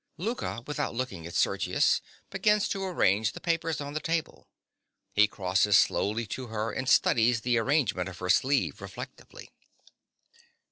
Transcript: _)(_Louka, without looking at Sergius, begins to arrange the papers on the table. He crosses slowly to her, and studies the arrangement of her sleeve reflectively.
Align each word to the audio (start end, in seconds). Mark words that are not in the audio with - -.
_)(_Louka, 0.25 0.65
without 0.65 0.95
looking 0.95 1.27
at 1.27 1.35
Sergius, 1.35 2.01
begins 2.31 2.67
to 2.69 2.83
arrange 2.83 3.33
the 3.33 3.39
papers 3.39 3.79
on 3.79 3.93
the 3.93 3.99
table. 3.99 4.47
He 5.13 5.27
crosses 5.27 5.77
slowly 5.77 6.25
to 6.25 6.47
her, 6.47 6.71
and 6.71 6.89
studies 6.89 7.41
the 7.41 7.59
arrangement 7.59 8.09
of 8.09 8.17
her 8.17 8.29
sleeve 8.31 8.81
reflectively. 8.81 9.51